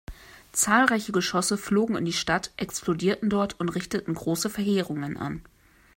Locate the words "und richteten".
3.59-4.15